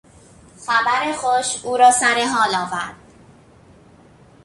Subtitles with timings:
[0.67, 2.95] خبر خوش او را سر حال آورد.